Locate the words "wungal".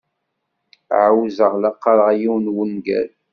2.55-3.09